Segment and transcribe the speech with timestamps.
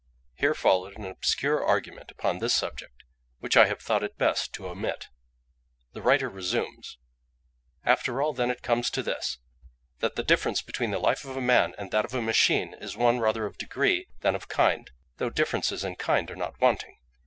[0.33, 3.03] Here followed an obscure argument upon this subject,
[3.37, 5.09] which I have thought it best to omit.
[5.93, 9.37] The writer resumes:—"After all then it comes to this,
[9.99, 12.97] that the difference between the life of a man and that of a machine is
[12.97, 16.97] one rather of degree than of kind, though differences in kind are not wanting.